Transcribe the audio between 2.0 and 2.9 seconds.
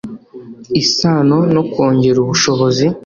ubushobozi